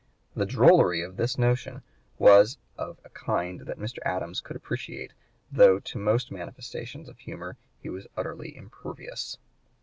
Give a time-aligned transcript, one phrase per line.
[0.35, 1.03] The drollery pf (p.
[1.09, 1.83] 134) this notion
[2.17, 3.99] was of a kind that Mr.
[4.03, 5.13] Adams could appreciate,
[5.51, 9.37] though to most manifestations of humor he was utterly impervious.